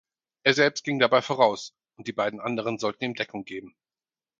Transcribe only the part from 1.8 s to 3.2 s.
und die beiden anderen sollten ihm